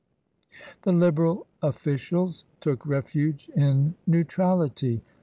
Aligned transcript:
The 0.81 0.93
Liberal 0.93 1.45
officials 1.61 2.45
took 2.59 2.87
refuge 2.87 3.51
in 3.55 3.93
neutrality. 4.07 5.03